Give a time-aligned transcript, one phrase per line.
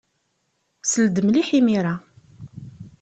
[0.83, 1.95] Sel-d mliḥ imir-a.